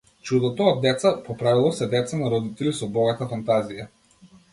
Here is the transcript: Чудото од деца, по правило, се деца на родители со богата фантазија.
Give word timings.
Чудото 0.27 0.63
од 0.69 0.79
деца, 0.85 1.09
по 1.27 1.35
правило, 1.41 1.67
се 1.79 1.87
деца 1.91 2.19
на 2.21 2.31
родители 2.35 2.73
со 2.79 2.89
богата 2.97 3.29
фантазија. 3.35 3.87